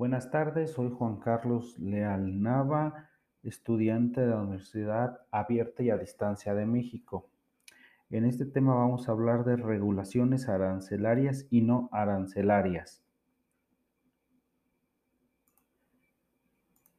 Buenas 0.00 0.30
tardes, 0.30 0.70
soy 0.70 0.88
Juan 0.88 1.18
Carlos 1.18 1.78
Leal 1.78 2.40
Nava, 2.40 3.10
estudiante 3.42 4.22
de 4.22 4.28
la 4.28 4.40
Universidad 4.40 5.20
Abierta 5.30 5.82
y 5.82 5.90
a 5.90 5.98
Distancia 5.98 6.54
de 6.54 6.64
México. 6.64 7.28
En 8.08 8.24
este 8.24 8.46
tema 8.46 8.74
vamos 8.74 9.06
a 9.06 9.12
hablar 9.12 9.44
de 9.44 9.56
regulaciones 9.56 10.48
arancelarias 10.48 11.46
y 11.50 11.60
no 11.60 11.90
arancelarias. 11.92 13.04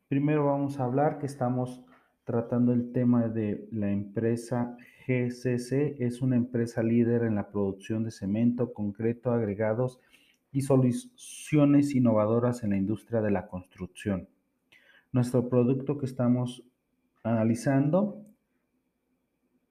Primero 0.08 0.46
vamos 0.46 0.80
a 0.80 0.84
hablar 0.84 1.18
que 1.18 1.26
estamos 1.26 1.84
tratando 2.24 2.72
el 2.72 2.92
tema 2.92 3.28
de 3.30 3.68
la 3.72 3.90
empresa 3.90 4.78
GCC. 5.08 5.96
Es 5.98 6.22
una 6.22 6.36
empresa 6.36 6.84
líder 6.84 7.24
en 7.24 7.34
la 7.34 7.50
producción 7.50 8.04
de 8.04 8.12
cemento, 8.12 8.72
concreto, 8.74 9.32
agregados 9.32 10.00
y 10.52 10.62
soluciones 10.62 11.96
innovadoras 11.96 12.64
en 12.64 12.72
la 12.72 12.78
industria 12.78 13.22
de 13.22 13.32
la 13.32 13.48
construcción. 13.48 14.28
Nuestro 15.12 15.50
producto 15.50 15.98
que 15.98 16.06
estamos 16.06 16.64
analizando 17.24 18.26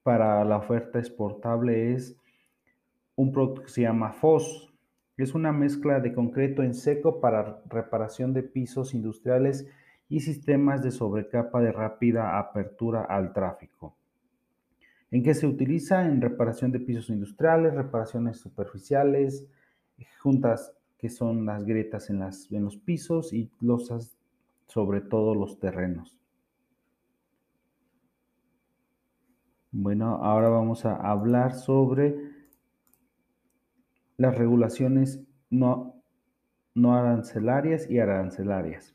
para 0.02 0.44
la 0.44 0.56
oferta 0.56 0.98
exportable 0.98 1.92
es 1.94 2.16
un 3.16 3.32
producto 3.32 3.62
que 3.62 3.68
se 3.68 3.82
llama 3.82 4.12
FOS. 4.12 4.72
Es 5.16 5.34
una 5.34 5.52
mezcla 5.52 6.00
de 6.00 6.14
concreto 6.14 6.62
en 6.62 6.72
seco 6.72 7.20
para 7.20 7.62
reparación 7.68 8.32
de 8.32 8.42
pisos 8.42 8.94
industriales 8.94 9.66
y 10.08 10.20
sistemas 10.20 10.82
de 10.82 10.90
sobrecapa 10.90 11.60
de 11.60 11.72
rápida 11.72 12.38
apertura 12.38 13.02
al 13.02 13.32
tráfico. 13.32 13.94
¿En 15.10 15.22
qué 15.22 15.34
se 15.34 15.46
utiliza? 15.46 16.06
En 16.06 16.20
reparación 16.20 16.72
de 16.72 16.80
pisos 16.80 17.10
industriales, 17.10 17.74
reparaciones 17.74 18.38
superficiales, 18.38 19.46
juntas 20.18 20.72
que 21.00 21.08
son 21.08 21.46
las 21.46 21.64
grietas 21.64 22.10
en, 22.10 22.18
las, 22.18 22.52
en 22.52 22.64
los 22.64 22.76
pisos 22.76 23.32
y 23.32 23.50
losas 23.60 24.18
sobre 24.66 25.00
todos 25.00 25.34
los 25.34 25.58
terrenos. 25.58 26.18
Bueno, 29.72 30.16
ahora 30.22 30.50
vamos 30.50 30.84
a 30.84 30.96
hablar 30.96 31.54
sobre 31.54 32.16
las 34.18 34.36
regulaciones 34.36 35.22
no, 35.48 36.02
no 36.74 36.94
arancelarias 36.94 37.88
y 37.88 37.98
arancelarias. 37.98 38.94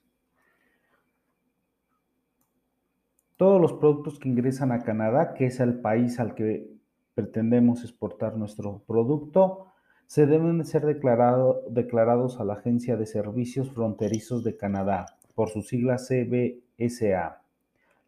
Todos 3.36 3.60
los 3.60 3.74
productos 3.74 4.20
que 4.20 4.30
ingresan 4.30 4.72
a 4.72 4.84
Canadá, 4.84 5.34
que 5.34 5.48
es 5.48 5.60
el 5.60 5.80
país 5.82 6.20
al 6.20 6.36
que 6.36 6.70
pretendemos 7.16 7.84
exportar 7.84 8.38
nuestro 8.38 8.84
producto, 8.86 9.72
se 10.08 10.26
deben 10.28 10.64
ser 10.66 10.86
declarados 10.86 12.40
a 12.40 12.44
la 12.44 12.54
Agencia 12.54 12.96
de 12.96 13.06
Servicios 13.06 13.72
Fronterizos 13.72 14.44
de 14.44 14.56
Canadá, 14.56 15.06
por 15.34 15.50
su 15.50 15.62
sigla 15.62 15.98
CBSA, 15.98 17.42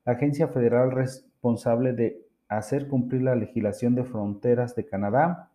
la 0.05 0.13
agencia 0.13 0.47
federal 0.47 0.91
responsable 0.91 1.93
de 1.93 2.25
hacer 2.47 2.87
cumplir 2.87 3.23
la 3.23 3.35
legislación 3.35 3.95
de 3.95 4.05
fronteras 4.05 4.75
de 4.75 4.85
Canadá. 4.85 5.49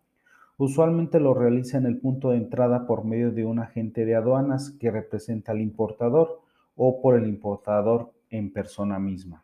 Usualmente 0.57 1.19
lo 1.19 1.33
realiza 1.33 1.79
en 1.79 1.87
el 1.87 1.97
punto 1.97 2.29
de 2.29 2.37
entrada 2.37 2.85
por 2.85 3.03
medio 3.03 3.31
de 3.31 3.45
un 3.45 3.59
agente 3.59 4.05
de 4.05 4.15
aduanas 4.15 4.71
que 4.79 4.91
representa 4.91 5.53
al 5.53 5.61
importador 5.61 6.41
o 6.75 7.01
por 7.01 7.15
el 7.15 7.27
importador 7.27 8.11
en 8.29 8.53
persona 8.53 8.99
misma. 8.99 9.43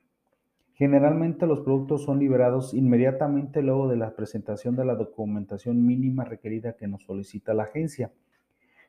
Generalmente 0.80 1.46
los 1.46 1.60
productos 1.60 2.06
son 2.06 2.20
liberados 2.20 2.74
inmediatamente 2.74 3.62
luego 3.62 3.90
de 3.90 3.98
la 3.98 4.16
presentación 4.16 4.78
de 4.78 4.86
la 4.86 4.96
documentación 4.96 5.86
mínima 5.86 6.24
requerida 6.24 6.78
que 6.78 6.88
nos 6.88 7.04
solicita 7.04 7.54
la 7.54 7.64
agencia. 7.64 8.14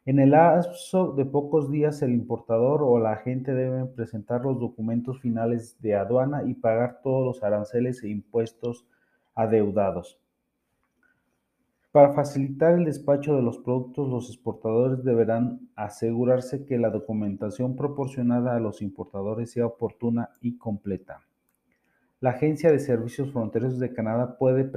En 0.07 0.21
el 0.21 0.31
lapso 0.31 1.15
de 1.15 1.25
pocos 1.25 1.69
días 1.69 2.01
el 2.03 2.13
importador 2.13 2.85
o 2.85 2.97
la 3.01 3.15
agente 3.15 3.53
deben 3.55 3.93
presentar 3.93 4.43
los 4.43 4.61
documentos 4.61 5.21
finales 5.21 5.77
de 5.81 5.97
aduana 5.97 6.45
y 6.45 6.55
pagar 6.55 7.01
todos 7.03 7.27
los 7.27 7.43
aranceles 7.43 8.05
e 8.05 8.09
impuestos 8.09 8.87
adeudados. 9.35 10.21
Para 11.91 12.13
facilitar 12.13 12.75
el 12.75 12.85
despacho 12.85 13.35
de 13.35 13.43
los 13.43 13.59
productos, 13.59 14.09
los 14.09 14.29
exportadores 14.29 15.03
deberán 15.03 15.69
asegurarse 15.75 16.65
que 16.65 16.79
la 16.79 16.91
documentación 16.91 17.75
proporcionada 17.75 18.55
a 18.55 18.61
los 18.61 18.81
importadores 18.81 19.51
sea 19.51 19.67
oportuna 19.67 20.31
y 20.41 20.57
completa. 20.57 21.25
La 22.23 22.33
Agencia 22.33 22.71
de 22.71 22.81
Servicios 22.81 23.33
Fronterizos 23.33 23.79
de 23.79 23.95
Canadá 23.95 24.37
puede 24.37 24.71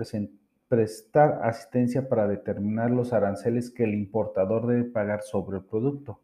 prestar 0.70 1.42
asistencia 1.44 2.08
para 2.08 2.26
determinar 2.26 2.90
los 2.90 3.12
aranceles 3.12 3.70
que 3.70 3.84
el 3.84 3.94
importador 3.94 4.66
debe 4.66 4.86
pagar 4.86 5.24
sobre 5.24 5.58
el 5.58 5.66
producto. 5.66 6.22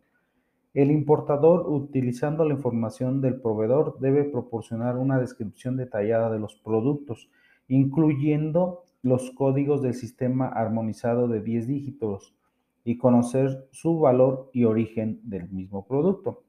El 0.73 0.91
importador, 0.91 1.69
utilizando 1.69 2.45
la 2.45 2.53
información 2.53 3.19
del 3.19 3.41
proveedor, 3.41 3.99
debe 3.99 4.23
proporcionar 4.23 4.95
una 4.95 5.19
descripción 5.19 5.75
detallada 5.75 6.31
de 6.31 6.39
los 6.39 6.55
productos, 6.55 7.29
incluyendo 7.67 8.85
los 9.01 9.31
códigos 9.31 9.81
del 9.81 9.95
sistema 9.95 10.47
armonizado 10.47 11.27
de 11.27 11.41
10 11.41 11.67
dígitos 11.67 12.33
y 12.85 12.97
conocer 12.97 13.67
su 13.71 13.99
valor 13.99 14.49
y 14.53 14.63
origen 14.63 15.19
del 15.23 15.49
mismo 15.49 15.85
producto. 15.85 16.43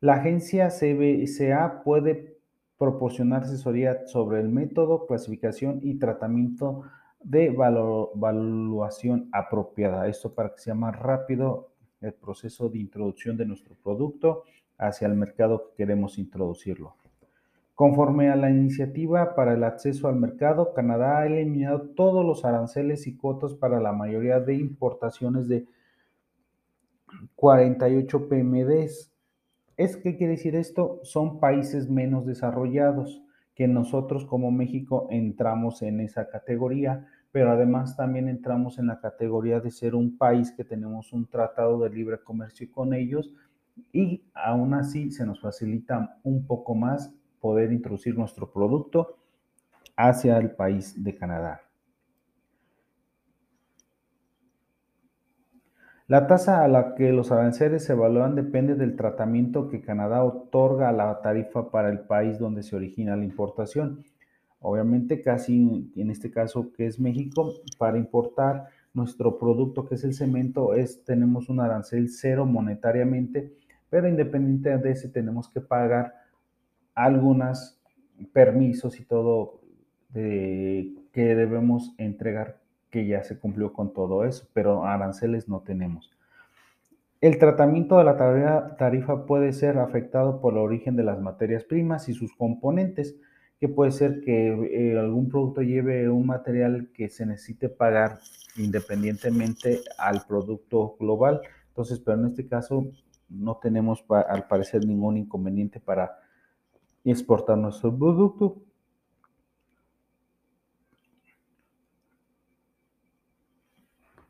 La 0.00 0.16
agencia 0.16 0.68
CBSA 0.68 1.82
puede 1.84 2.37
proporcionar 2.78 3.42
asesoría 3.42 4.06
sobre 4.06 4.40
el 4.40 4.48
método, 4.48 5.06
clasificación 5.06 5.80
y 5.82 5.98
tratamiento 5.98 6.84
de 7.22 7.46
evaluación 7.46 9.28
apropiada. 9.32 10.06
Esto 10.06 10.32
para 10.32 10.54
que 10.54 10.60
sea 10.60 10.74
más 10.74 10.96
rápido 10.96 11.70
el 12.00 12.14
proceso 12.14 12.68
de 12.68 12.78
introducción 12.78 13.36
de 13.36 13.46
nuestro 13.46 13.74
producto 13.74 14.44
hacia 14.78 15.08
el 15.08 15.14
mercado 15.14 15.70
que 15.70 15.82
queremos 15.82 16.18
introducirlo. 16.18 16.94
Conforme 17.74 18.30
a 18.30 18.36
la 18.36 18.50
iniciativa 18.50 19.34
para 19.34 19.54
el 19.54 19.64
acceso 19.64 20.08
al 20.08 20.16
mercado, 20.16 20.72
Canadá 20.74 21.18
ha 21.18 21.26
eliminado 21.26 21.82
todos 21.90 22.24
los 22.24 22.44
aranceles 22.44 23.06
y 23.06 23.16
cuotas 23.16 23.54
para 23.54 23.80
la 23.80 23.92
mayoría 23.92 24.40
de 24.40 24.54
importaciones 24.54 25.48
de 25.48 25.66
48 27.36 28.28
PMDs 28.28 29.12
¿Es 29.78 29.96
qué 29.96 30.16
quiere 30.16 30.32
decir 30.32 30.56
esto? 30.56 30.98
Son 31.04 31.38
países 31.38 31.88
menos 31.88 32.26
desarrollados 32.26 33.22
que 33.54 33.68
nosotros 33.68 34.26
como 34.26 34.50
México 34.50 35.06
entramos 35.08 35.82
en 35.82 36.00
esa 36.00 36.28
categoría, 36.28 37.06
pero 37.30 37.52
además 37.52 37.96
también 37.96 38.28
entramos 38.28 38.80
en 38.80 38.88
la 38.88 38.98
categoría 38.98 39.60
de 39.60 39.70
ser 39.70 39.94
un 39.94 40.18
país 40.18 40.50
que 40.50 40.64
tenemos 40.64 41.12
un 41.12 41.28
tratado 41.28 41.78
de 41.78 41.90
libre 41.90 42.18
comercio 42.24 42.68
con 42.72 42.92
ellos 42.92 43.32
y 43.92 44.24
aún 44.34 44.74
así 44.74 45.12
se 45.12 45.24
nos 45.24 45.40
facilita 45.40 46.18
un 46.24 46.44
poco 46.44 46.74
más 46.74 47.14
poder 47.40 47.70
introducir 47.70 48.18
nuestro 48.18 48.50
producto 48.50 49.16
hacia 49.96 50.38
el 50.38 50.50
país 50.50 51.04
de 51.04 51.14
Canadá. 51.14 51.67
La 56.08 56.26
tasa 56.26 56.64
a 56.64 56.68
la 56.68 56.94
que 56.94 57.12
los 57.12 57.30
aranceles 57.32 57.84
se 57.84 57.92
evalúan 57.92 58.34
depende 58.34 58.74
del 58.76 58.96
tratamiento 58.96 59.68
que 59.68 59.82
Canadá 59.82 60.24
otorga 60.24 60.88
a 60.88 60.92
la 60.92 61.20
tarifa 61.20 61.70
para 61.70 61.90
el 61.90 62.00
país 62.00 62.38
donde 62.38 62.62
se 62.62 62.74
origina 62.74 63.14
la 63.14 63.26
importación. 63.26 64.02
Obviamente, 64.58 65.20
casi 65.20 65.92
en 65.94 66.10
este 66.10 66.30
caso 66.30 66.72
que 66.72 66.86
es 66.86 66.98
México, 66.98 67.52
para 67.76 67.98
importar 67.98 68.68
nuestro 68.94 69.38
producto 69.38 69.84
que 69.84 69.96
es 69.96 70.04
el 70.04 70.14
cemento, 70.14 70.72
es, 70.72 71.04
tenemos 71.04 71.50
un 71.50 71.60
arancel 71.60 72.08
cero 72.08 72.46
monetariamente, 72.46 73.52
pero 73.90 74.08
independiente 74.08 74.78
de 74.78 74.90
ese 74.90 75.10
tenemos 75.10 75.50
que 75.50 75.60
pagar 75.60 76.14
algunos 76.94 77.78
permisos 78.32 78.98
y 78.98 79.04
todo 79.04 79.60
que 80.14 81.34
debemos 81.34 81.94
entregar 81.98 82.60
que 82.90 83.06
ya 83.06 83.22
se 83.22 83.38
cumplió 83.38 83.72
con 83.72 83.92
todo 83.92 84.24
eso, 84.24 84.48
pero 84.52 84.84
aranceles 84.84 85.48
no 85.48 85.60
tenemos. 85.60 86.10
El 87.20 87.38
tratamiento 87.38 87.98
de 87.98 88.04
la 88.04 88.76
tarifa 88.76 89.26
puede 89.26 89.52
ser 89.52 89.78
afectado 89.78 90.40
por 90.40 90.52
el 90.52 90.60
origen 90.60 90.94
de 90.94 91.02
las 91.02 91.20
materias 91.20 91.64
primas 91.64 92.08
y 92.08 92.14
sus 92.14 92.32
componentes, 92.36 93.16
que 93.58 93.68
puede 93.68 93.90
ser 93.90 94.20
que 94.20 94.48
eh, 94.52 94.96
algún 94.96 95.28
producto 95.28 95.62
lleve 95.62 96.08
un 96.08 96.26
material 96.26 96.90
que 96.94 97.08
se 97.08 97.26
necesite 97.26 97.68
pagar 97.68 98.18
independientemente 98.56 99.80
al 99.98 100.24
producto 100.28 100.96
global. 100.98 101.40
Entonces, 101.68 101.98
pero 101.98 102.20
en 102.20 102.26
este 102.26 102.46
caso 102.46 102.86
no 103.28 103.56
tenemos 103.56 104.04
al 104.08 104.46
parecer 104.46 104.86
ningún 104.86 105.16
inconveniente 105.16 105.80
para 105.80 106.18
exportar 107.04 107.58
nuestro 107.58 107.96
producto. 107.96 108.62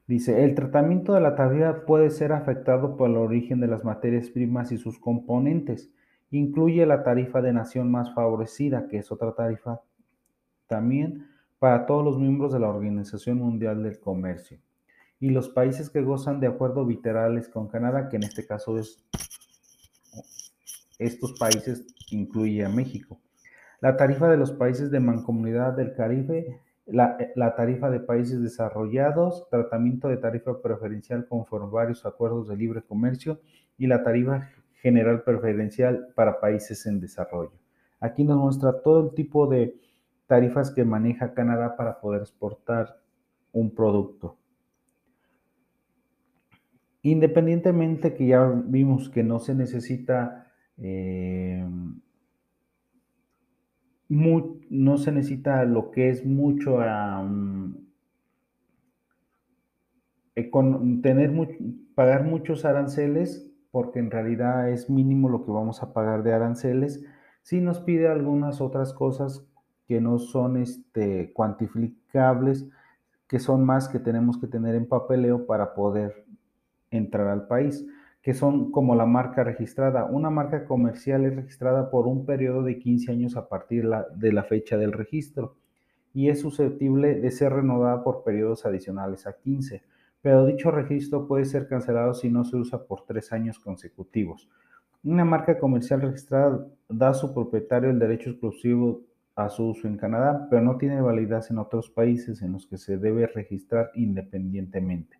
Dice, 0.09 0.43
el 0.43 0.55
tratamiento 0.55 1.13
de 1.13 1.21
la 1.21 1.37
tarifa 1.37 1.85
puede 1.85 2.09
ser 2.09 2.33
afectado 2.33 2.97
por 2.97 3.11
el 3.11 3.19
origen 3.19 3.61
de 3.61 3.67
las 3.67 3.85
materias 3.85 4.31
primas 4.31 4.73
y 4.73 4.79
sus 4.79 4.99
componentes. 4.99 5.91
Incluye 6.31 6.87
la 6.87 7.03
tarifa 7.03 7.43
de 7.43 7.53
nación 7.53 7.91
más 7.91 8.15
favorecida, 8.15 8.89
que 8.89 8.97
es 8.97 9.13
otra 9.13 9.35
tarifa 9.35 9.83
también 10.67 11.29
para 11.59 11.85
todos 11.85 12.03
los 12.03 12.19
miembros 12.19 12.55
de 12.55 12.59
la 12.59 12.71
Organización 12.71 13.37
Mundial 13.37 13.83
del 13.83 14.01
Comercio. 14.01 14.59
Y 15.21 15.29
los 15.29 15.51
países 15.51 15.91
que 15.91 16.01
gozan 16.01 16.41
de 16.41 16.47
acuerdos 16.47 16.87
bilaterales 16.87 17.51
con 17.51 17.69
Canadá, 17.69 18.09
que 18.09 18.17
en 18.17 18.23
este 18.23 18.47
caso 18.47 18.79
es 18.79 19.05
estos 20.99 21.39
países 21.39 21.85
incluye 22.11 22.65
a 22.65 22.71
México. 22.71 23.21
La 23.81 23.99
tarifa 23.99 24.29
de 24.29 24.39
los 24.39 24.53
países 24.53 24.91
de 24.91 25.01
Mancomunidad 25.01 25.75
del 25.75 25.95
Caribe, 25.95 26.63
la, 26.88 27.17
la, 27.35 27.55
tarifa 27.55 27.90
de 27.90 28.00
países 28.00 28.43
desarrollados, 28.43 29.49
tratamiento 29.50 30.08
de 30.08 30.17
tarifa 30.17 30.61
preferencial 30.62 31.26
conforme 31.26 31.70
varios 31.70 32.05
acuerdos 32.06 32.49
de 32.49 32.56
libre 32.56 32.82
comercio 32.82 33.40
y 33.76 33.87
la 33.87 34.02
tarifa 34.02 34.49
general 34.82 35.23
preferencial 35.23 36.08
para 36.14 36.40
países 36.40 36.87
en 36.87 37.00
desarrollo. 37.00 37.52
Aquí 38.00 38.25
nos 38.25 38.38
muestra 38.38 38.81
todo 38.81 39.08
el 39.08 39.14
tipo 39.14 39.46
de 39.46 39.76
tarifas 40.26 40.70
que 40.70 40.85
maneja 40.85 41.35
Canadá 41.35 41.76
para 41.76 42.00
poder 42.00 42.23
exportar 42.23 43.00
un 43.52 43.75
producto. 43.75 44.37
Independientemente 47.02 48.14
que 48.14 48.26
ya 48.26 48.44
vimos 48.44 49.08
que 49.08 49.23
no 49.23 49.38
se 49.38 49.55
necesita 49.55 50.52
eh, 50.76 51.67
no 54.09 54.97
se 54.97 55.13
necesita 55.13 55.65
lo 55.65 55.91
que 55.91 56.09
es 56.09 56.25
mucho 56.25 56.79
tener 61.03 61.33
pagar 61.95 62.25
muchos 62.25 62.65
aranceles 62.65 63.51
porque 63.71 63.99
en 63.99 64.11
realidad 64.11 64.71
es 64.71 64.89
mínimo 64.89 65.29
lo 65.29 65.45
que 65.45 65.51
vamos 65.51 65.83
a 65.83 65.93
pagar 65.93 66.23
de 66.23 66.33
aranceles 66.33 67.05
si 67.43 67.61
nos 67.61 67.81
pide 67.81 68.09
algunas 68.09 68.61
otras 68.61 68.95
cosas 68.95 69.47
que 69.87 70.01
no 70.01 70.19
son 70.19 70.57
este, 70.57 71.33
cuantificables 71.33 72.67
que 73.27 73.39
son 73.39 73.65
más 73.65 73.89
que 73.89 73.99
tenemos 73.99 74.39
que 74.39 74.47
tener 74.47 74.75
en 74.75 74.89
papeleo 74.89 75.47
para 75.47 75.75
poder 75.75 76.25
entrar 76.91 77.29
al 77.29 77.47
país 77.47 77.85
que 78.29 78.35
son 78.35 78.71
como 78.71 78.95
la 78.95 79.07
marca 79.07 79.43
registrada. 79.43 80.05
Una 80.05 80.29
marca 80.29 80.67
comercial 80.67 81.25
es 81.25 81.35
registrada 81.35 81.91
por 81.91 82.07
un 82.07 82.27
periodo 82.27 82.63
de 82.63 82.79
15 82.79 83.11
años 83.11 83.37
a 83.39 83.49
partir 83.49 83.89
de 84.17 84.33
la 84.35 84.45
fecha 84.45 84.77
del 84.77 84.93
registro 84.93 85.57
y 86.13 86.29
es 86.29 86.43
susceptible 86.43 87.15
de 87.15 87.31
ser 87.31 87.55
renovada 87.55 88.05
por 88.05 88.25
periodos 88.25 88.67
adicionales 88.67 89.27
a 89.27 89.39
15, 89.39 89.83
pero 90.21 90.45
dicho 90.45 90.71
registro 90.71 91.27
puede 91.27 91.47
ser 91.47 91.69
cancelado 91.69 92.13
si 92.13 92.29
no 92.29 92.45
se 92.45 92.59
usa 92.59 92.85
por 92.85 93.07
tres 93.07 93.33
años 93.33 93.59
consecutivos. 93.59 94.51
Una 95.03 95.25
marca 95.25 95.59
comercial 95.59 96.03
registrada 96.03 96.67
da 96.87 97.09
a 97.09 97.15
su 97.15 97.33
propietario 97.33 97.89
el 97.89 97.99
derecho 97.99 98.29
exclusivo 98.29 99.07
a 99.37 99.49
su 99.49 99.71
uso 99.71 99.89
en 99.89 99.97
Canadá, 99.97 100.49
pero 100.51 100.61
no 100.61 100.77
tiene 100.77 101.01
validez 101.01 101.51
en 101.51 101.57
otros 101.57 101.89
países 101.89 102.43
en 102.43 102.53
los 102.53 102.67
que 102.67 102.77
se 102.77 102.99
debe 102.99 103.27
registrar 103.27 103.91
independientemente. 103.95 105.17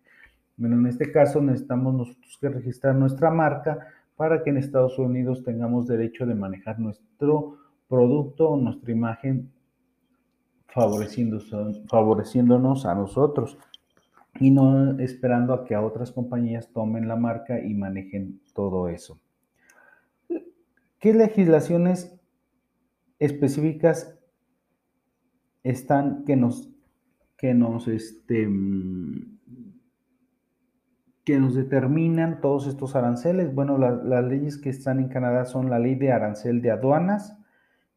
Bueno, 0.59 0.75
en 0.75 0.87
este 0.87 1.09
caso 1.09 1.41
necesitamos 1.41 1.93
nosotros 1.93 2.37
que 2.39 2.49
registrar 2.49 2.93
nuestra 2.93 3.31
marca 3.31 3.87
para 4.17 4.43
que 4.43 4.49
en 4.49 4.57
Estados 4.57 4.99
Unidos 4.99 5.41
tengamos 5.45 5.87
derecho 5.87 6.25
de 6.25 6.35
manejar 6.35 6.79
nuestro 6.79 7.55
producto 7.87 8.57
nuestra 8.57 8.91
imagen 8.91 9.53
favoreciéndonos 10.67 12.85
a 12.85 12.93
nosotros 12.93 13.57
y 14.37 14.51
no 14.51 14.99
esperando 14.99 15.53
a 15.53 15.63
que 15.63 15.75
a 15.75 15.81
otras 15.81 16.11
compañías 16.11 16.67
tomen 16.73 17.07
la 17.07 17.15
marca 17.15 17.57
y 17.59 17.73
manejen 17.73 18.41
todo 18.53 18.89
eso. 18.89 19.17
¿Qué 20.99 21.13
legislaciones 21.13 22.19
específicas 23.17 24.13
están 25.63 26.25
que 26.25 26.35
nos, 26.35 26.69
que 27.37 27.53
nos, 27.53 27.87
este, 27.87 28.49
que 31.29 31.37
nos 31.37 31.53
determinan 31.53 32.41
todos 32.41 32.65
estos 32.65 32.95
aranceles. 32.95 33.53
Bueno, 33.53 33.77
las 33.77 34.23
leyes 34.25 34.57
que 34.57 34.71
están 34.71 34.99
en 34.99 35.09
Canadá 35.09 35.45
son 35.45 35.69
la 35.69 35.77
ley 35.77 35.93
de 35.93 36.11
arancel 36.11 36.59
de 36.63 36.71
aduanas, 36.71 37.37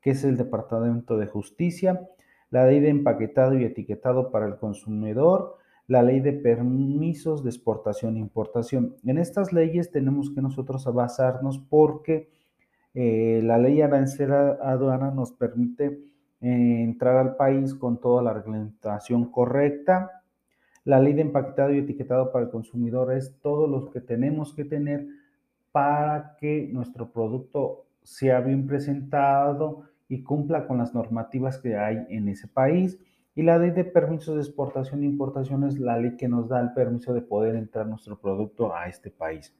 que 0.02 0.10
es 0.10 0.22
el 0.24 0.36
Departamento 0.36 1.16
de 1.16 1.28
Justicia, 1.28 2.10
la 2.50 2.66
ley 2.66 2.80
de 2.80 2.90
empaquetado 2.90 3.58
y 3.58 3.64
etiquetado 3.64 4.30
para 4.30 4.44
el 4.44 4.56
consumidor, 4.56 5.56
la 5.86 6.02
ley 6.02 6.20
de 6.20 6.34
permisos 6.34 7.42
de 7.42 7.48
exportación 7.48 8.16
e 8.16 8.20
importación. 8.20 8.96
En 9.02 9.16
estas 9.16 9.50
leyes 9.54 9.90
tenemos 9.90 10.30
que 10.34 10.42
nosotros 10.42 10.84
basarnos 10.92 11.58
porque 11.58 12.28
eh, 12.92 13.40
la 13.42 13.56
ley 13.56 13.80
arancel 13.80 14.30
aduana 14.30 15.10
nos 15.10 15.32
permite 15.32 15.86
eh, 16.42 16.82
entrar 16.82 17.16
al 17.16 17.36
país 17.36 17.74
con 17.74 17.98
toda 17.98 18.22
la 18.22 18.34
reglamentación 18.34 19.30
correcta, 19.30 20.21
la 20.84 21.00
ley 21.00 21.12
de 21.12 21.22
empaquetado 21.22 21.72
y 21.72 21.78
etiquetado 21.78 22.32
para 22.32 22.46
el 22.46 22.50
consumidor 22.50 23.12
es 23.12 23.38
todo 23.40 23.66
lo 23.66 23.90
que 23.90 24.00
tenemos 24.00 24.52
que 24.54 24.64
tener 24.64 25.06
para 25.70 26.36
que 26.38 26.68
nuestro 26.72 27.10
producto 27.10 27.86
sea 28.02 28.40
bien 28.40 28.66
presentado 28.66 29.84
y 30.08 30.22
cumpla 30.22 30.66
con 30.66 30.78
las 30.78 30.92
normativas 30.92 31.58
que 31.58 31.76
hay 31.76 32.04
en 32.08 32.28
ese 32.28 32.48
país. 32.48 32.98
Y 33.34 33.42
la 33.42 33.58
ley 33.58 33.70
de 33.70 33.84
permisos 33.84 34.34
de 34.34 34.42
exportación 34.42 35.02
e 35.02 35.06
importación 35.06 35.64
es 35.64 35.78
la 35.78 35.96
ley 35.96 36.16
que 36.16 36.28
nos 36.28 36.48
da 36.48 36.60
el 36.60 36.72
permiso 36.72 37.14
de 37.14 37.22
poder 37.22 37.54
entrar 37.54 37.86
nuestro 37.86 38.18
producto 38.18 38.74
a 38.74 38.88
este 38.88 39.10
país. 39.10 39.54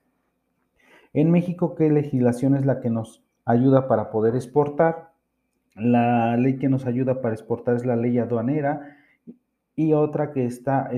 En 1.14 1.30
México, 1.30 1.74
¿qué 1.74 1.90
legislación 1.90 2.54
es 2.54 2.66
la 2.66 2.80
que 2.80 2.90
nos 2.90 3.22
ayuda 3.44 3.86
para 3.86 4.10
poder 4.10 4.34
exportar? 4.34 5.12
La 5.74 6.36
ley 6.36 6.58
que 6.58 6.68
nos 6.68 6.84
ayuda 6.84 7.22
para 7.22 7.34
exportar 7.34 7.76
es 7.76 7.86
la 7.86 7.96
ley 7.96 8.18
aduanera 8.18 8.96
y 9.74 9.92
otra 9.92 10.32
que 10.32 10.44
está, 10.44 10.90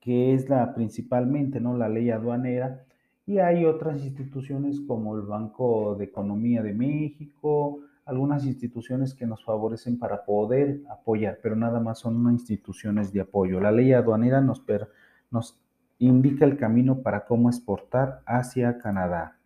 que 0.00 0.34
es 0.34 0.48
la 0.48 0.74
principalmente, 0.74 1.60
¿no? 1.60 1.76
La 1.76 1.88
ley 1.88 2.10
aduanera. 2.10 2.84
Y 3.24 3.38
hay 3.38 3.64
otras 3.64 4.02
instituciones 4.02 4.80
como 4.80 5.16
el 5.16 5.22
Banco 5.22 5.94
de 5.94 6.04
Economía 6.04 6.62
de 6.62 6.74
México, 6.74 7.80
algunas 8.04 8.44
instituciones 8.44 9.14
que 9.14 9.26
nos 9.26 9.44
favorecen 9.44 9.98
para 9.98 10.24
poder 10.24 10.82
apoyar, 10.90 11.38
pero 11.40 11.54
nada 11.54 11.78
más 11.78 12.00
son 12.00 12.30
instituciones 12.32 13.12
de 13.12 13.20
apoyo. 13.20 13.60
La 13.60 13.70
ley 13.70 13.92
aduanera 13.92 14.40
nos, 14.40 14.64
nos 15.30 15.60
indica 15.98 16.44
el 16.44 16.56
camino 16.56 17.02
para 17.02 17.24
cómo 17.24 17.48
exportar 17.48 18.22
hacia 18.26 18.78
Canadá. 18.78 19.38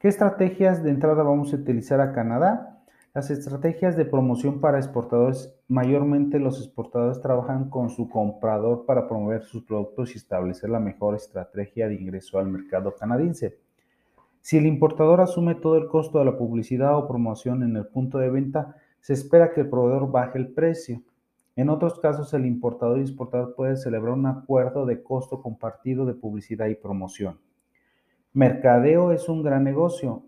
¿Qué 0.00 0.08
estrategias 0.08 0.82
de 0.82 0.90
entrada 0.90 1.22
vamos 1.22 1.52
a 1.52 1.56
utilizar 1.56 2.00
a 2.00 2.12
Canadá? 2.12 2.77
Las 3.14 3.30
estrategias 3.30 3.96
de 3.96 4.04
promoción 4.04 4.60
para 4.60 4.78
exportadores, 4.78 5.58
mayormente 5.66 6.38
los 6.38 6.58
exportadores 6.58 7.20
trabajan 7.20 7.70
con 7.70 7.88
su 7.88 8.08
comprador 8.08 8.84
para 8.84 9.08
promover 9.08 9.42
sus 9.44 9.64
productos 9.64 10.14
y 10.14 10.18
establecer 10.18 10.68
la 10.68 10.78
mejor 10.78 11.16
estrategia 11.16 11.88
de 11.88 11.94
ingreso 11.94 12.38
al 12.38 12.48
mercado 12.48 12.94
canadiense. 12.94 13.58
Si 14.42 14.58
el 14.58 14.66
importador 14.66 15.22
asume 15.22 15.54
todo 15.54 15.76
el 15.78 15.88
costo 15.88 16.18
de 16.18 16.26
la 16.26 16.36
publicidad 16.36 16.96
o 16.96 17.08
promoción 17.08 17.62
en 17.62 17.76
el 17.76 17.86
punto 17.86 18.18
de 18.18 18.30
venta, 18.30 18.76
se 19.00 19.14
espera 19.14 19.52
que 19.52 19.62
el 19.62 19.70
proveedor 19.70 20.10
baje 20.10 20.38
el 20.38 20.48
precio. 20.48 21.02
En 21.56 21.70
otros 21.70 21.98
casos, 21.98 22.32
el 22.34 22.44
importador 22.44 22.98
y 22.98 23.02
exportador 23.02 23.54
pueden 23.54 23.78
celebrar 23.78 24.14
un 24.14 24.26
acuerdo 24.26 24.84
de 24.84 25.02
costo 25.02 25.42
compartido 25.42 26.04
de 26.04 26.14
publicidad 26.14 26.66
y 26.66 26.74
promoción. 26.74 27.38
Mercadeo 28.34 29.12
es 29.12 29.28
un 29.28 29.42
gran 29.42 29.64
negocio, 29.64 30.22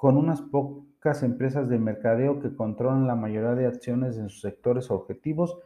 con 0.00 0.16
unas 0.16 0.40
pocas 0.40 1.22
empresas 1.22 1.68
de 1.68 1.78
mercadeo 1.78 2.40
que 2.40 2.56
controlan 2.56 3.06
la 3.06 3.16
mayoría 3.16 3.54
de 3.54 3.66
acciones 3.66 4.16
en 4.16 4.30
sus 4.30 4.40
sectores 4.40 4.90
objetivos, 4.90 5.58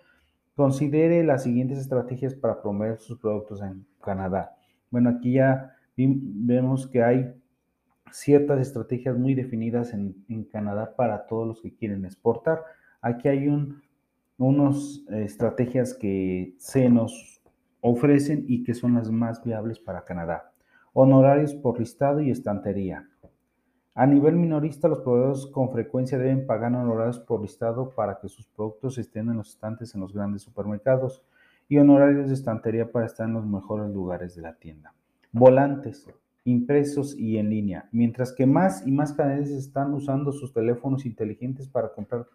considere 0.57 1.23
las 1.23 1.45
siguientes 1.45 1.79
estrategias 1.79 2.35
para 2.35 2.61
promover 2.61 2.99
sus 2.99 3.17
productos 3.21 3.62
en 3.62 3.87
Canadá. 4.03 4.57
Bueno, 4.91 5.11
aquí 5.11 5.35
ya 5.35 5.76
vemos 5.97 6.88
que 6.88 7.05
hay 7.05 7.33
ciertas 8.11 8.61
estrategias 8.61 9.17
muy 9.17 9.37
definidas 9.37 9.95
en, 9.95 10.45
Canadá 10.50 10.97
para 10.97 11.26
todos 11.26 11.47
los 11.47 11.62
que 11.62 11.73
quieren 11.73 12.05
exportar. 12.05 12.64
Aquí 13.03 13.29
hay 13.29 13.49
unas 14.37 15.05
estrategias 15.11 15.95
que 15.95 16.57
se 16.59 16.91
nos 16.91 17.41
ofrecen 17.81 18.47
y 18.49 18.64
que 18.64 18.75
son 18.75 18.95
las 18.95 19.12
más 19.12 19.45
viables 19.45 19.79
para 19.79 20.05
Canadá. 20.05 20.50
Honorarios 20.93 21.55
por 21.55 21.79
listado 21.79 22.21
y 22.21 22.33
estantería. 22.33 23.09
A 23.97 24.07
nivel 24.07 24.35
minorista, 24.35 24.89
los 24.89 24.99
proveedores 25.01 25.47
con 25.47 25.71
frecuencia 25.71 26.19
deben 26.19 26.47
pagar 26.47 26.75
honorarios 26.75 27.21
por 27.21 27.41
listado 27.41 27.91
para 27.91 28.19
que 28.19 28.29
sus 28.29 28.45
productos 28.47 28.99
estén 28.99 29.29
en 29.29 29.37
los 29.37 29.51
estantes 29.51 29.95
en 29.95 30.01
los 30.01 30.13
grandes 30.13 30.43
supermercados 30.43 31.23
y 31.69 31.79
honorarios 31.79 32.27
de 32.27 32.35
estantería 32.35 32.91
para 32.91 33.07
estar 33.07 33.29
en 33.29 33.35
los 33.35 33.47
mejores 33.47 33.95
lugares 33.95 34.35
de 34.35 34.43
la 34.43 34.55
tienda. 34.55 34.93
Volantes, 35.31 36.09
impresos 36.43 37.17
y 37.17 37.39
en 37.39 37.51
línea. 37.51 37.89
Mientras 37.93 38.33
que 38.33 38.47
más 38.47 38.85
y 38.85 38.91
más 38.91 39.13
canadienses 39.13 39.59
están 39.59 39.95
usando 39.95 40.33
sus 40.33 40.53
teléfonos 40.53 41.07
inteligentes 41.07 41.69
para 41.69 41.93
comprar 41.93 42.27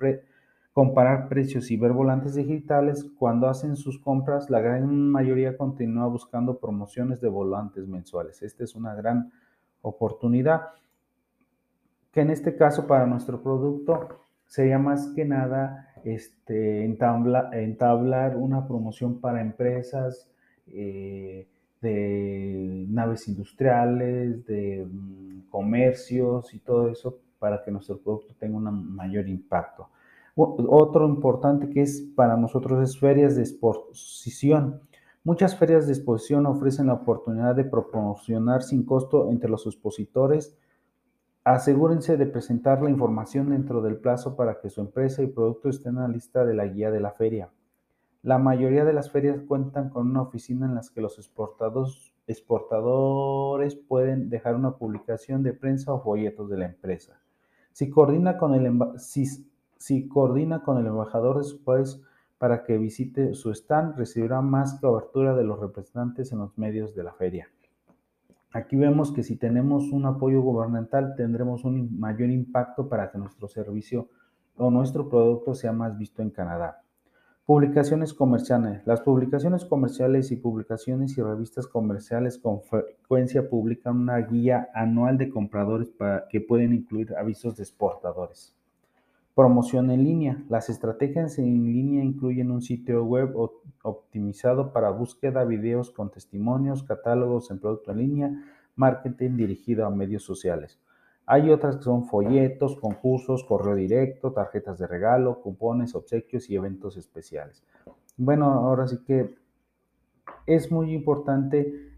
comparar 0.72 1.28
precios 1.28 1.72
y 1.72 1.78
ver 1.78 1.92
volantes 1.92 2.36
digitales, 2.36 3.06
cuando 3.18 3.50
hacen 3.50 3.76
sus 3.76 4.00
compras, 4.00 4.50
la 4.50 4.62
gran 4.62 5.10
mayoría 5.10 5.58
continúa 5.58 6.08
buscando 6.08 6.58
promociones 6.58 7.20
de 7.20 7.28
volantes 7.28 7.86
mensuales. 7.86 8.42
Esta 8.44 8.64
es 8.64 8.76
una 8.76 8.96
gran 8.96 9.30
oportunidad 9.82 10.62
que 12.12 12.22
en 12.22 12.32
este 12.32 12.56
caso 12.56 12.88
para 12.88 13.06
nuestro 13.06 13.42
producto 13.42 14.22
sería 14.46 14.80
más 14.80 15.12
que 15.16 15.26
nada 15.26 15.94
este, 16.04 16.84
entablar 16.86 18.38
una 18.38 18.68
promoción 18.68 19.20
para 19.20 19.42
empresas, 19.42 20.30
eh, 20.68 21.48
de 21.82 22.86
naves 22.90 23.28
industriales, 23.28 24.46
de 24.46 24.86
mm, 24.86 25.50
comercios 25.50 26.54
y 26.54 26.60
todo 26.60 26.90
eso 26.90 27.20
para 27.40 27.64
que 27.64 27.72
nuestro 27.72 27.98
producto 28.00 28.36
tenga 28.38 28.58
un 28.58 28.96
mayor 28.96 29.28
impacto. 29.28 29.90
Otro 30.36 31.08
importante 31.08 31.70
que 31.70 31.82
es 31.82 32.02
para 32.16 32.38
nosotros 32.38 32.82
es 32.82 32.98
ferias 32.98 33.36
de 33.36 33.42
exposición. 33.42 34.82
Muchas 35.24 35.58
ferias 35.58 35.86
de 35.86 35.94
exposición 35.94 36.46
ofrecen 36.46 36.88
la 36.88 36.94
oportunidad 36.94 37.56
de 37.56 37.66
proporcionar 37.66 38.64
sin 38.64 38.84
costo 38.86 39.30
entre 39.32 39.50
los 39.50 39.66
expositores. 39.66 40.58
Asegúrense 41.50 42.16
de 42.16 42.28
presentar 42.28 42.80
la 42.84 42.92
información 42.92 43.50
dentro 43.50 43.82
del 43.82 43.98
plazo 43.98 44.36
para 44.36 44.60
que 44.60 44.70
su 44.70 44.82
empresa 44.82 45.24
y 45.24 45.28
producto 45.28 45.70
estén 45.70 45.96
en 45.96 46.04
la 46.04 46.08
lista 46.08 46.46
de 46.46 46.54
la 46.54 46.68
guía 46.68 46.92
de 46.92 47.00
la 47.00 47.10
feria. 47.10 47.50
La 48.22 48.38
mayoría 48.38 48.86
de 48.86 48.94
las 48.94 49.10
ferias 49.10 49.42
cuentan 49.48 49.90
con 49.90 50.12
una 50.12 50.22
oficina 50.22 50.68
en 50.68 50.76
la 50.76 50.82
que 50.94 51.02
los 51.02 51.18
exportadores 51.18 52.14
pueden 53.88 54.30
dejar 54.30 54.54
una 54.54 54.78
publicación 54.78 55.42
de 55.42 55.54
prensa 55.54 55.92
o 55.92 56.04
folletos 56.04 56.52
de 56.52 56.58
la 56.60 56.68
empresa. 56.68 57.20
Si 57.72 57.90
coordina 57.90 58.38
con 58.38 58.54
el, 58.54 58.72
si, 59.00 60.08
coordina 60.08 60.62
con 60.62 60.78
el 60.78 60.86
embajador 60.86 61.40
de 61.40 61.46
su 61.46 61.64
país 61.64 62.00
para 62.38 62.64
que 62.64 62.78
visite 62.78 63.34
su 63.34 63.50
stand, 63.54 63.98
recibirá 63.98 64.42
más 64.42 64.80
cobertura 64.80 65.36
de 65.36 65.46
los 65.46 65.60
representantes 65.60 66.32
en 66.32 66.38
los 66.38 66.56
medios 66.60 66.94
de 66.94 67.06
la 67.06 67.14
feria. 67.14 67.50
Aquí 68.52 68.76
vemos 68.76 69.12
que 69.12 69.22
si 69.22 69.36
tenemos 69.36 69.92
un 69.92 70.06
apoyo 70.06 70.42
gubernamental 70.42 71.14
tendremos 71.16 71.66
un 71.66 72.00
mayor 72.00 72.32
impacto 72.32 72.90
para 72.90 73.12
que 73.12 73.20
nuestro 73.20 73.48
servicio 73.48 74.10
o 74.58 74.72
nuestro 74.72 75.08
producto 75.08 75.54
sea 75.54 75.72
más 75.72 75.98
visto 75.98 76.24
en 76.24 76.32
Canadá. 76.32 76.82
Publicaciones 77.46 78.14
comerciales. 78.14 78.86
Las 78.86 79.02
publicaciones 79.02 79.66
comerciales 79.66 80.32
y 80.32 80.36
publicaciones 80.36 81.18
y 81.18 81.22
revistas 81.22 81.68
comerciales 81.68 82.38
con 82.38 82.62
frecuencia 82.62 83.50
publican 83.50 83.98
una 83.98 84.18
guía 84.18 84.70
anual 84.74 85.18
de 85.18 85.30
compradores 85.30 85.92
que 86.30 86.42
pueden 86.42 86.74
incluir 86.74 87.16
avisos 87.16 87.56
de 87.56 87.64
exportadores. 87.64 88.56
Promoción 89.40 89.90
en 89.90 90.04
línea. 90.04 90.44
Las 90.50 90.70
estrategias 90.70 91.40
en 91.40 91.64
línea 91.64 92.04
incluyen 92.04 92.52
un 92.52 92.62
sitio 92.62 93.06
web 93.06 93.34
optimizado 93.84 94.74
para 94.74 94.90
búsqueda, 94.90 95.46
videos 95.46 95.92
con 95.92 96.12
testimonios, 96.12 96.84
catálogos 96.84 97.50
en 97.50 97.60
producto 97.60 97.92
en 97.92 97.98
línea, 98.00 98.32
marketing 98.76 99.38
dirigido 99.38 99.86
a 99.86 99.92
medios 99.92 100.24
sociales. 100.24 100.78
Hay 101.26 101.52
otras 101.52 101.78
que 101.78 101.84
son 101.84 102.04
folletos, 102.10 102.76
concursos, 102.76 103.46
correo 103.46 103.76
directo, 103.76 104.34
tarjetas 104.34 104.78
de 104.78 104.88
regalo, 104.88 105.40
cupones, 105.42 105.96
obsequios 105.96 106.50
y 106.50 106.58
eventos 106.58 106.98
especiales. 106.98 107.64
Bueno, 108.18 108.52
ahora 108.52 108.90
sí 108.90 108.98
que 109.06 109.36
es 110.48 110.70
muy 110.70 110.92
importante 110.94 111.94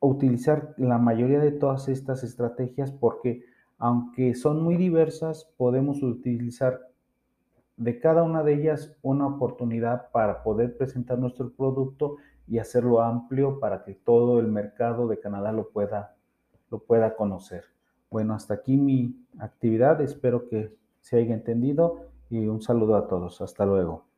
utilizar 0.00 0.74
la 0.76 0.98
mayoría 0.98 1.40
de 1.40 1.52
todas 1.52 1.88
estas 1.88 2.24
estrategias 2.24 2.92
porque 2.92 3.53
aunque 3.78 4.34
son 4.34 4.62
muy 4.62 4.76
diversas, 4.76 5.50
podemos 5.56 6.02
utilizar 6.02 6.80
de 7.76 7.98
cada 7.98 8.22
una 8.22 8.42
de 8.42 8.54
ellas 8.54 8.96
una 9.02 9.26
oportunidad 9.26 10.10
para 10.10 10.42
poder 10.42 10.76
presentar 10.76 11.18
nuestro 11.18 11.50
producto 11.50 12.16
y 12.46 12.58
hacerlo 12.58 13.00
amplio 13.00 13.58
para 13.58 13.84
que 13.84 13.94
todo 13.94 14.38
el 14.38 14.48
mercado 14.48 15.08
de 15.08 15.18
Canadá 15.18 15.52
lo 15.52 15.70
pueda, 15.70 16.14
lo 16.70 16.78
pueda 16.78 17.16
conocer. 17.16 17.64
Bueno, 18.10 18.34
hasta 18.34 18.54
aquí 18.54 18.76
mi 18.76 19.26
actividad. 19.38 20.00
Espero 20.00 20.48
que 20.48 20.76
se 21.00 21.18
haya 21.18 21.34
entendido 21.34 22.06
y 22.30 22.46
un 22.46 22.62
saludo 22.62 22.96
a 22.96 23.08
todos. 23.08 23.40
Hasta 23.40 23.66
luego. 23.66 24.13